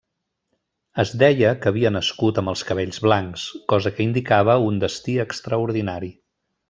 Es 1.01 1.09
deia 1.23 1.51
que 1.65 1.69
havia 1.71 1.91
nascut 1.97 2.41
amb 2.43 2.51
els 2.53 2.63
cabells 2.69 3.03
blancs, 3.09 3.43
cosa 3.75 3.93
que 3.99 4.05
indicava 4.07 4.57
un 4.71 4.81
destí 4.85 5.17
extraordinari. 5.27 6.11